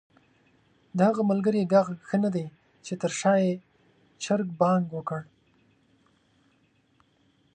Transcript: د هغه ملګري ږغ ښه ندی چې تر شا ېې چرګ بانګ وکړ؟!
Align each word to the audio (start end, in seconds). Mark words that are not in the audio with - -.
د 0.97 0.99
هغه 1.09 1.21
ملګري 1.31 1.61
ږغ 1.71 1.87
ښه 2.07 2.17
ندی 2.23 2.45
چې 2.85 2.93
تر 3.01 3.11
شا 3.19 3.33
ېې 3.43 3.51
چرګ 4.23 4.47
بانګ 4.59 4.85
وکړ؟! 4.93 5.21